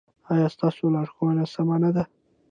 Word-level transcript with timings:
ایا 0.33 0.47
ستاسو 0.55 0.83
لارښوونه 0.95 1.43
سمه 1.53 1.77
نه 1.83 1.89
ده؟ 1.95 2.03